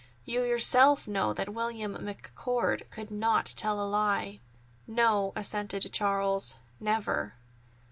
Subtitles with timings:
[0.25, 4.39] You yourself know that William McCord could not tell a lie."
[4.87, 7.35] "No," assented Charles; "never."